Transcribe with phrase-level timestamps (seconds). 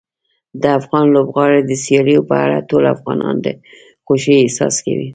[0.61, 3.47] د افغان لوبغاړو د سیالیو په اړه ټول افغانان د
[4.05, 5.09] خوښۍ احساس کوي.